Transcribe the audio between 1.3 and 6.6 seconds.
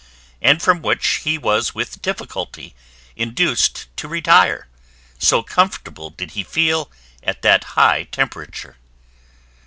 was with difficulty induced to retire, so comfortable did he